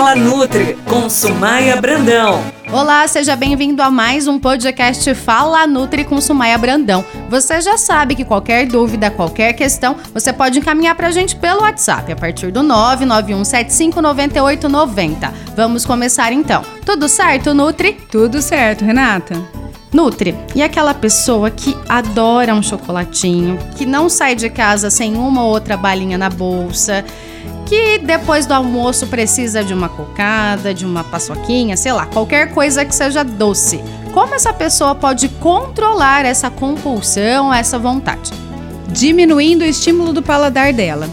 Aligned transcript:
Fala 0.00 0.16
Nutri 0.16 0.78
com 0.88 1.10
Sumaia 1.10 1.78
Brandão. 1.78 2.42
Olá, 2.72 3.06
seja 3.06 3.36
bem-vindo 3.36 3.82
a 3.82 3.90
mais 3.90 4.26
um 4.26 4.38
podcast 4.38 5.14
Fala 5.14 5.66
Nutri 5.66 6.04
com 6.04 6.18
Sumaia 6.22 6.56
Brandão. 6.56 7.04
Você 7.28 7.60
já 7.60 7.76
sabe 7.76 8.14
que 8.14 8.24
qualquer 8.24 8.66
dúvida, 8.66 9.10
qualquer 9.10 9.52
questão, 9.52 9.94
você 10.14 10.32
pode 10.32 10.58
encaminhar 10.58 10.94
pra 10.94 11.10
gente 11.10 11.36
pelo 11.36 11.60
WhatsApp 11.60 12.12
a 12.12 12.16
partir 12.16 12.50
do 12.50 12.60
991759890. 12.60 15.30
Vamos 15.54 15.84
começar 15.84 16.32
então. 16.32 16.64
Tudo 16.82 17.06
certo, 17.06 17.52
Nutri? 17.52 17.98
Tudo 18.10 18.40
certo, 18.40 18.86
Renata. 18.86 19.59
Nutri, 19.92 20.36
e 20.54 20.62
aquela 20.62 20.94
pessoa 20.94 21.50
que 21.50 21.76
adora 21.88 22.54
um 22.54 22.62
chocolatinho, 22.62 23.58
que 23.76 23.84
não 23.84 24.08
sai 24.08 24.36
de 24.36 24.48
casa 24.48 24.88
sem 24.88 25.16
uma 25.16 25.42
ou 25.42 25.50
outra 25.50 25.76
balinha 25.76 26.16
na 26.16 26.30
bolsa, 26.30 27.04
que 27.66 27.98
depois 27.98 28.46
do 28.46 28.54
almoço 28.54 29.06
precisa 29.08 29.64
de 29.64 29.74
uma 29.74 29.88
cocada, 29.88 30.72
de 30.72 30.86
uma 30.86 31.02
paçoquinha, 31.02 31.76
sei 31.76 31.92
lá, 31.92 32.06
qualquer 32.06 32.52
coisa 32.52 32.84
que 32.84 32.94
seja 32.94 33.24
doce. 33.24 33.82
Como 34.12 34.34
essa 34.34 34.52
pessoa 34.52 34.94
pode 34.94 35.28
controlar 35.28 36.24
essa 36.24 36.50
compulsão, 36.50 37.52
essa 37.52 37.78
vontade? 37.78 38.32
Diminuindo 38.88 39.62
o 39.62 39.66
estímulo 39.66 40.12
do 40.12 40.22
paladar 40.22 40.72
dela. 40.72 41.08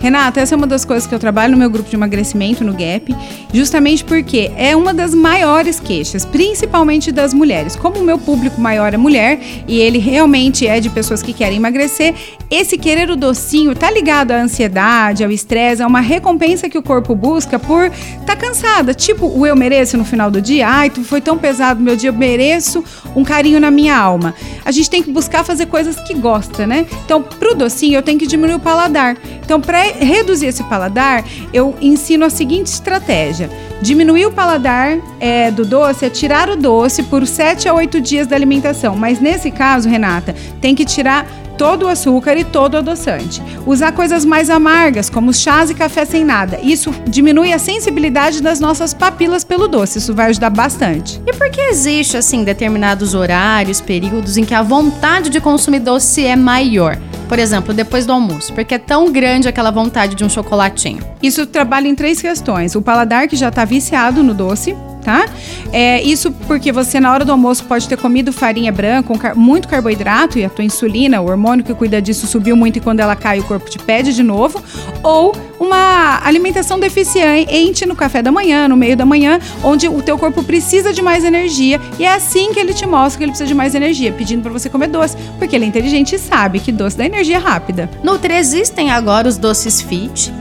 Renata, 0.00 0.40
essa 0.40 0.54
é 0.54 0.56
uma 0.56 0.66
das 0.66 0.82
coisas 0.82 1.06
que 1.06 1.14
eu 1.14 1.18
trabalho 1.18 1.52
no 1.52 1.58
meu 1.58 1.68
grupo 1.68 1.90
de 1.90 1.94
emagrecimento 1.94 2.64
no 2.64 2.72
Gap, 2.72 3.14
justamente 3.52 4.02
porque 4.02 4.50
é 4.56 4.74
uma 4.74 4.94
das 4.94 5.14
maiores 5.14 5.78
queixas, 5.78 6.24
principalmente 6.24 7.12
das 7.12 7.34
mulheres. 7.34 7.76
Como 7.76 7.98
o 7.98 8.02
meu 8.02 8.18
público 8.18 8.58
maior 8.58 8.94
é 8.94 8.96
mulher 8.96 9.38
e 9.68 9.78
ele 9.78 9.98
realmente 9.98 10.66
é 10.66 10.80
de 10.80 10.88
pessoas 10.88 11.22
que 11.22 11.34
querem 11.34 11.58
emagrecer, 11.58 12.14
esse 12.50 12.78
querer 12.78 13.10
o 13.10 13.16
docinho 13.16 13.74
tá 13.74 13.90
ligado 13.90 14.32
à 14.32 14.40
ansiedade, 14.40 15.22
ao 15.22 15.30
estresse, 15.30 15.82
é 15.82 15.86
uma 15.86 16.00
recompensa 16.00 16.68
que 16.68 16.78
o 16.78 16.82
corpo 16.82 17.14
busca 17.14 17.58
por 17.58 17.92
tá 18.24 18.34
cansada, 18.34 18.94
tipo 18.94 19.26
o 19.26 19.46
eu 19.46 19.54
mereço 19.54 19.98
no 19.98 20.04
final 20.04 20.30
do 20.30 20.40
dia. 20.40 20.66
Ai, 20.66 20.88
tu 20.88 21.04
foi 21.04 21.20
tão 21.20 21.36
pesado 21.36 21.80
meu 21.80 21.94
dia, 21.94 22.08
eu 22.08 22.14
mereço 22.14 22.82
um 23.14 23.22
carinho 23.22 23.60
na 23.60 23.70
minha 23.70 23.96
alma. 23.96 24.34
A 24.64 24.72
gente 24.72 24.88
tem 24.88 25.02
que 25.02 25.10
buscar 25.10 25.44
fazer 25.44 25.66
coisas 25.66 25.96
que 26.00 26.14
gosta, 26.14 26.66
né? 26.66 26.86
Então, 27.04 27.22
pro 27.22 27.54
docinho 27.54 27.96
eu 27.96 28.02
tenho 28.02 28.18
que 28.18 28.26
diminuir 28.26 28.54
o 28.54 28.60
paladar. 28.60 29.16
Então, 29.44 29.60
para 29.60 29.89
reduzir 29.92 30.46
esse 30.46 30.62
paladar, 30.64 31.24
eu 31.52 31.74
ensino 31.80 32.24
a 32.24 32.30
seguinte 32.30 32.66
estratégia: 32.66 33.50
diminuir 33.80 34.26
o 34.26 34.32
paladar 34.32 34.98
é, 35.18 35.50
do 35.50 35.64
doce 35.64 36.04
é 36.04 36.10
tirar 36.10 36.48
o 36.48 36.56
doce 36.56 37.02
por 37.02 37.26
7 37.26 37.68
a 37.68 37.74
8 37.74 38.00
dias 38.00 38.26
da 38.26 38.36
alimentação. 38.36 38.96
Mas 38.96 39.20
nesse 39.20 39.50
caso, 39.50 39.88
Renata, 39.88 40.34
tem 40.60 40.74
que 40.74 40.84
tirar 40.84 41.26
todo 41.60 41.82
o 41.82 41.88
açúcar 41.88 42.38
e 42.38 42.44
todo 42.44 42.72
o 42.72 42.78
adoçante. 42.78 43.42
Usar 43.66 43.92
coisas 43.92 44.24
mais 44.24 44.48
amargas, 44.48 45.10
como 45.10 45.30
chás 45.30 45.68
e 45.68 45.74
café 45.74 46.06
sem 46.06 46.24
nada. 46.24 46.58
Isso 46.62 46.90
diminui 47.06 47.52
a 47.52 47.58
sensibilidade 47.58 48.40
das 48.40 48.60
nossas 48.60 48.94
papilas 48.94 49.44
pelo 49.44 49.68
doce. 49.68 49.98
Isso 49.98 50.14
vai 50.14 50.30
ajudar 50.30 50.48
bastante. 50.48 51.20
E 51.26 51.34
por 51.34 51.50
que 51.50 51.60
existe, 51.60 52.16
assim, 52.16 52.44
determinados 52.44 53.12
horários, 53.12 53.78
períodos 53.78 54.38
em 54.38 54.44
que 54.46 54.54
a 54.54 54.62
vontade 54.62 55.28
de 55.28 55.38
consumir 55.38 55.80
doce 55.80 56.24
é 56.24 56.34
maior? 56.34 56.96
Por 57.30 57.38
exemplo, 57.38 57.72
depois 57.72 58.06
do 58.06 58.12
almoço, 58.12 58.52
porque 58.52 58.74
é 58.74 58.78
tão 58.78 59.12
grande 59.12 59.46
aquela 59.46 59.70
vontade 59.70 60.16
de 60.16 60.24
um 60.24 60.28
chocolatinho. 60.28 60.98
Isso 61.22 61.46
trabalha 61.46 61.86
em 61.86 61.94
três 61.94 62.20
questões: 62.20 62.74
o 62.74 62.82
paladar 62.82 63.28
que 63.28 63.36
já 63.36 63.50
está 63.50 63.64
viciado 63.64 64.20
no 64.20 64.34
doce, 64.34 64.74
tá? 65.00 65.26
É, 65.72 66.02
isso 66.02 66.30
porque 66.46 66.72
você 66.72 67.00
na 67.00 67.12
hora 67.12 67.24
do 67.24 67.32
almoço 67.32 67.64
pode 67.64 67.88
ter 67.88 67.96
comido 67.96 68.32
farinha 68.32 68.72
branca, 68.72 69.16
car 69.18 69.36
muito 69.36 69.68
carboidrato 69.68 70.38
e 70.38 70.44
a 70.44 70.50
tua 70.50 70.64
insulina, 70.64 71.20
o 71.20 71.26
hormônio 71.26 71.64
que 71.64 71.74
cuida 71.74 72.00
disso 72.00 72.26
subiu 72.26 72.56
muito 72.56 72.76
e 72.76 72.80
quando 72.80 73.00
ela 73.00 73.16
cai 73.16 73.40
o 73.40 73.44
corpo 73.44 73.68
te 73.68 73.78
pede 73.78 74.12
de 74.12 74.22
novo, 74.22 74.62
ou 75.02 75.34
uma 75.58 76.20
alimentação 76.24 76.78
deficiente 76.80 77.84
no 77.86 77.94
café 77.94 78.22
da 78.22 78.32
manhã, 78.32 78.66
no 78.66 78.76
meio 78.76 78.96
da 78.96 79.04
manhã, 79.04 79.38
onde 79.62 79.88
o 79.88 80.00
teu 80.02 80.18
corpo 80.18 80.42
precisa 80.42 80.92
de 80.92 81.02
mais 81.02 81.24
energia 81.24 81.80
e 81.98 82.04
é 82.04 82.12
assim 82.12 82.52
que 82.52 82.60
ele 82.60 82.72
te 82.72 82.86
mostra 82.86 83.18
que 83.18 83.24
ele 83.24 83.32
precisa 83.32 83.48
de 83.48 83.54
mais 83.54 83.74
energia, 83.74 84.12
pedindo 84.12 84.42
para 84.42 84.52
você 84.52 84.68
comer 84.68 84.88
doce, 84.88 85.16
porque 85.38 85.54
ele 85.54 85.64
é 85.64 85.68
inteligente 85.68 86.14
e 86.14 86.18
sabe 86.18 86.60
que 86.60 86.72
doce 86.72 86.96
dá 86.96 87.04
energia 87.04 87.38
rápida. 87.38 87.90
Nutri, 88.02 88.34
existem 88.34 88.90
agora 88.90 89.28
os 89.28 89.36
doces 89.36 89.80
fit. 89.80 90.32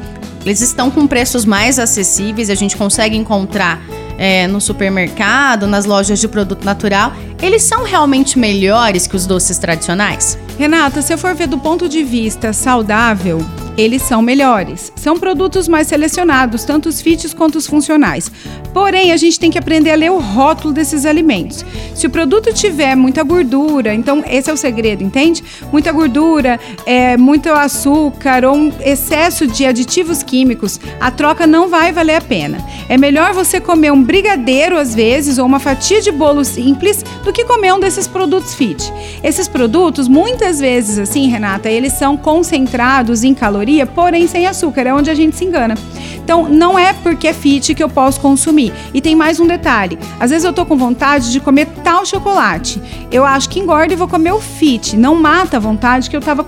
Eles 0.45 0.61
estão 0.61 0.89
com 0.89 1.05
preços 1.05 1.43
mais 1.43 1.77
acessíveis, 1.77 2.49
a 2.49 2.55
gente 2.55 2.77
consegue 2.77 3.17
encontrar 3.17 3.81
é, 4.19 4.45
no 4.47 4.59
supermercado, 4.59 5.65
nas 5.65 5.85
lojas 5.85 6.19
de 6.19 6.27
produto 6.27 6.65
natural, 6.65 7.13
eles 7.41 7.63
são 7.63 7.83
realmente 7.83 8.37
melhores 8.37 9.07
que 9.07 9.15
os 9.15 9.25
doces 9.25 9.57
tradicionais? 9.57 10.37
Renata, 10.57 11.01
se 11.01 11.13
eu 11.13 11.17
for 11.17 11.33
ver 11.33 11.47
do 11.47 11.57
ponto 11.57 11.87
de 11.87 12.03
vista 12.03 12.51
saudável, 12.51 13.43
eles 13.79 14.01
são 14.01 14.21
melhores. 14.21 14.91
São 14.93 15.17
produtos 15.17 15.69
mais 15.69 15.87
selecionados, 15.87 16.65
tanto 16.65 16.89
os 16.89 17.01
fits 17.01 17.33
quanto 17.33 17.57
os 17.57 17.65
funcionais. 17.65 18.29
Porém, 18.73 19.13
a 19.13 19.17
gente 19.17 19.39
tem 19.39 19.49
que 19.49 19.57
aprender 19.57 19.91
a 19.91 19.95
ler 19.95 20.11
o 20.11 20.19
rótulo 20.19 20.73
desses 20.73 21.05
alimentos. 21.05 21.65
Se 21.95 22.05
o 22.05 22.09
produto 22.09 22.53
tiver 22.53 22.93
muita 22.95 23.23
gordura, 23.23 23.93
então 23.93 24.21
esse 24.27 24.49
é 24.49 24.53
o 24.53 24.57
segredo, 24.57 25.01
entende? 25.01 25.41
Muita 25.71 25.93
gordura, 25.93 26.59
é, 26.85 27.15
muito 27.15 27.49
açúcar 27.49 28.43
ou 28.43 28.55
um 28.55 28.73
excesso 28.81 29.47
de 29.47 29.65
aditivos 29.65 30.21
químicos, 30.23 30.77
a 30.99 31.09
troca 31.09 31.47
não 31.47 31.69
vai 31.69 31.93
valer 31.93 32.15
a 32.15 32.21
pena. 32.21 32.57
É 32.89 32.97
melhor 32.97 33.33
você 33.33 33.61
comer 33.61 33.91
um 33.91 34.03
brigadeiro 34.03 34.77
às 34.77 34.93
vezes 34.93 35.37
ou 35.37 35.45
uma 35.45 35.59
fatia 35.59 36.01
de 36.01 36.11
bolo 36.11 36.43
simples 36.43 37.01
do 37.23 37.31
que 37.31 37.45
comer 37.45 37.73
um 37.73 37.79
desses 37.79 38.07
produtos 38.07 38.53
fit. 38.53 38.91
Esses 39.23 39.47
produtos, 39.47 40.09
muitas 40.09 40.59
vezes, 40.59 40.99
assim, 40.99 41.29
Renata, 41.29 41.69
eles 41.69 41.93
são 41.93 42.17
concentrados 42.17 43.23
em 43.23 43.33
calorias 43.33 43.68
caloria, 43.69 43.85
porém 43.85 44.27
sem 44.27 44.47
açúcar, 44.47 44.87
é 44.87 44.93
onde 44.93 45.09
a 45.09 45.13
gente 45.13 45.35
se 45.35 45.45
engana. 45.45 45.75
Então, 46.15 46.47
não 46.47 46.77
é 46.77 46.93
porque 46.93 47.27
é 47.27 47.33
fit 47.33 47.73
que 47.73 47.83
eu 47.83 47.89
posso 47.89 48.19
consumir. 48.19 48.73
E 48.93 49.01
tem 49.01 49.15
mais 49.15 49.39
um 49.39 49.47
detalhe: 49.47 49.97
às 50.19 50.31
vezes 50.31 50.45
eu 50.45 50.53
tô 50.53 50.65
com 50.65 50.77
vontade 50.77 51.31
de 51.31 51.39
comer 51.39 51.67
tal 51.83 52.05
chocolate. 52.05 52.81
Eu 53.11 53.25
acho 53.25 53.49
que 53.49 53.59
engorda 53.59 53.93
e 53.93 53.95
vou 53.95 54.07
comer 54.07 54.31
o 54.31 54.39
fit. 54.39 54.95
Não 54.97 55.15
mata 55.15 55.57
a 55.57 55.59
vontade 55.59 56.09
que 56.09 56.15
eu 56.15 56.21
tava 56.21 56.45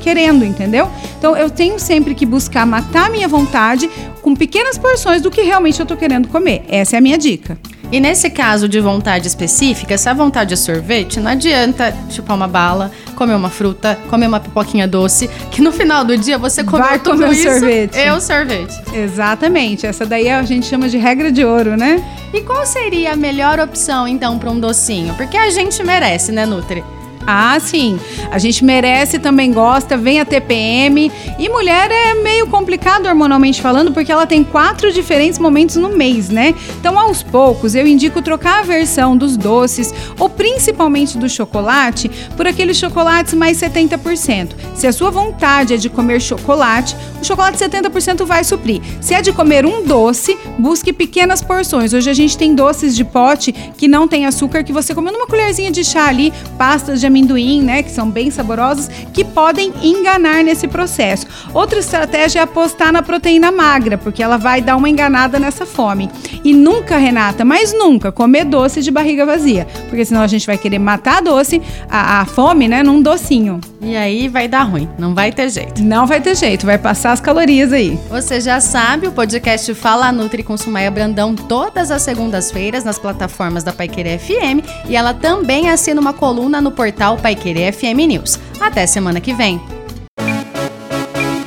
querendo, 0.00 0.44
entendeu? 0.44 0.88
Então, 1.18 1.36
eu 1.36 1.50
tenho 1.50 1.78
sempre 1.78 2.14
que 2.14 2.26
buscar 2.26 2.66
matar 2.66 3.06
a 3.06 3.10
minha 3.10 3.28
vontade 3.28 3.90
com 4.22 4.34
pequenas 4.34 4.78
porções 4.78 5.22
do 5.22 5.30
que 5.30 5.42
realmente 5.42 5.80
eu 5.80 5.86
tô 5.86 5.96
querendo 5.96 6.28
comer. 6.28 6.64
Essa 6.68 6.96
é 6.96 6.98
a 6.98 7.00
minha 7.00 7.18
dica. 7.18 7.58
E 7.90 8.00
nesse 8.00 8.28
caso 8.28 8.68
de 8.68 8.80
vontade 8.80 9.26
específica, 9.26 9.96
se 9.96 10.08
a 10.08 10.14
vontade 10.14 10.52
é 10.52 10.56
sorvete, 10.56 11.18
não 11.20 11.30
adianta 11.30 11.94
chupar 12.10 12.36
uma 12.36 12.46
bala, 12.46 12.90
comer 13.16 13.34
uma 13.34 13.48
fruta, 13.48 13.98
comer 14.10 14.26
uma 14.26 14.38
pipoquinha 14.40 14.86
doce, 14.86 15.28
que 15.50 15.62
no 15.62 15.72
final 15.72 16.04
do 16.04 16.16
dia 16.16 16.36
você 16.36 16.62
comeu 16.62 16.86
Vai 16.86 16.98
tudo 16.98 17.12
comer 17.22 17.32
isso, 17.32 17.50
sorvete. 17.50 17.96
é 17.98 18.12
o 18.12 18.20
sorvete. 18.20 18.74
Exatamente. 18.92 19.86
Essa 19.86 20.04
daí 20.04 20.28
a 20.28 20.42
gente 20.42 20.66
chama 20.66 20.88
de 20.88 20.98
regra 20.98 21.32
de 21.32 21.44
ouro, 21.44 21.76
né? 21.78 22.04
E 22.34 22.42
qual 22.42 22.66
seria 22.66 23.12
a 23.12 23.16
melhor 23.16 23.58
opção 23.58 24.06
então 24.06 24.38
para 24.38 24.50
um 24.50 24.60
docinho? 24.60 25.14
Porque 25.14 25.36
a 25.36 25.48
gente 25.48 25.82
merece, 25.82 26.30
né, 26.30 26.44
Nutri? 26.44 26.84
Ah, 27.30 27.60
sim. 27.60 28.00
A 28.30 28.38
gente 28.38 28.64
merece, 28.64 29.18
também 29.18 29.52
gosta, 29.52 29.98
vem 29.98 30.18
a 30.18 30.24
TPM. 30.24 31.12
E 31.38 31.48
mulher 31.50 31.90
é 31.90 32.14
meio 32.14 32.46
complicado 32.46 33.04
hormonalmente 33.04 33.60
falando, 33.60 33.92
porque 33.92 34.10
ela 34.10 34.26
tem 34.26 34.42
quatro 34.42 34.90
diferentes 34.90 35.38
momentos 35.38 35.76
no 35.76 35.90
mês, 35.90 36.30
né? 36.30 36.54
Então, 36.80 36.98
aos 36.98 37.22
poucos, 37.22 37.74
eu 37.74 37.86
indico 37.86 38.22
trocar 38.22 38.60
a 38.60 38.62
versão 38.62 39.14
dos 39.14 39.36
doces, 39.36 39.92
ou 40.18 40.30
principalmente 40.30 41.18
do 41.18 41.28
chocolate, 41.28 42.10
por 42.34 42.46
aqueles 42.46 42.78
chocolates 42.78 43.34
mais 43.34 43.60
70%. 43.60 44.52
Se 44.74 44.86
a 44.86 44.92
sua 44.92 45.10
vontade 45.10 45.74
é 45.74 45.76
de 45.76 45.90
comer 45.90 46.22
chocolate, 46.22 46.96
o 47.20 47.24
chocolate 47.26 47.58
70% 47.58 48.24
vai 48.24 48.42
suprir. 48.42 48.80
Se 49.02 49.12
é 49.12 49.20
de 49.20 49.34
comer 49.34 49.66
um 49.66 49.84
doce, 49.84 50.34
busque 50.58 50.94
pequenas 50.94 51.42
porções. 51.42 51.92
Hoje 51.92 52.08
a 52.08 52.14
gente 52.14 52.38
tem 52.38 52.54
doces 52.54 52.96
de 52.96 53.04
pote 53.04 53.52
que 53.52 53.86
não 53.86 54.08
tem 54.08 54.24
açúcar, 54.24 54.64
que 54.64 54.72
você 54.72 54.94
comendo 54.94 55.18
uma 55.18 55.26
colherzinha 55.26 55.70
de 55.70 55.84
chá 55.84 56.08
ali, 56.08 56.32
pastas 56.56 57.00
de 57.00 57.06
amendoim 57.06 57.17
amendoim, 57.18 57.62
né, 57.62 57.82
que 57.82 57.90
são 57.90 58.08
bem 58.10 58.30
saborosos, 58.30 58.88
que 59.12 59.24
podem 59.24 59.72
enganar 59.82 60.44
nesse 60.44 60.68
processo. 60.68 61.26
Outra 61.52 61.78
estratégia 61.78 62.40
é 62.40 62.42
apostar 62.42 62.92
na 62.92 63.02
proteína 63.02 63.50
magra, 63.50 63.98
porque 63.98 64.22
ela 64.22 64.36
vai 64.36 64.60
dar 64.60 64.76
uma 64.76 64.88
enganada 64.88 65.38
nessa 65.38 65.66
fome. 65.66 66.08
E 66.44 66.54
nunca, 66.54 66.96
Renata, 66.96 67.44
mas 67.44 67.72
nunca 67.72 68.12
comer 68.12 68.44
doce 68.44 68.82
de 68.82 68.90
barriga 68.90 69.26
vazia, 69.26 69.66
porque 69.88 70.04
senão 70.04 70.22
a 70.22 70.26
gente 70.26 70.46
vai 70.46 70.56
querer 70.56 70.78
matar 70.78 71.18
a 71.18 71.20
doce, 71.20 71.60
a, 71.90 72.20
a 72.20 72.24
fome, 72.24 72.68
né, 72.68 72.82
num 72.82 73.02
docinho. 73.02 73.60
E 73.80 73.96
aí 73.96 74.28
vai 74.28 74.48
dar 74.48 74.62
ruim, 74.62 74.88
não 74.98 75.14
vai 75.14 75.30
ter 75.30 75.48
jeito. 75.50 75.82
Não 75.82 76.06
vai 76.06 76.20
ter 76.20 76.34
jeito, 76.34 76.66
vai 76.66 76.78
passar 76.78 77.12
as 77.12 77.20
calorias 77.20 77.72
aí. 77.72 77.98
Você 78.10 78.40
já 78.40 78.60
sabe, 78.60 79.06
o 79.06 79.12
podcast 79.12 79.72
Fala 79.74 80.10
Nutri 80.10 80.42
com 80.42 80.56
Sumaia 80.56 80.90
Brandão 80.90 81.34
todas 81.34 81.90
as 81.90 82.02
segundas-feiras 82.02 82.84
nas 82.84 82.98
plataformas 82.98 83.62
da 83.62 83.72
Paiquerê 83.72 84.18
FM 84.18 84.66
e 84.88 84.96
ela 84.96 85.14
também 85.14 85.70
assina 85.70 86.00
uma 86.00 86.12
coluna 86.12 86.60
no 86.60 86.72
portal 87.08 87.16
Paiquerê 87.16 87.72
FM 87.72 88.06
News. 88.08 88.38
Até 88.60 88.86
semana 88.86 89.20
que 89.20 89.32
vem. 89.32 89.60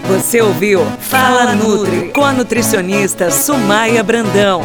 Você 0.07 0.41
ouviu 0.41 0.83
Fala 0.99 1.53
Nutri 1.55 2.11
com 2.13 2.23
a 2.23 2.33
nutricionista 2.33 3.29
Sumaia 3.29 4.03
Brandão. 4.03 4.61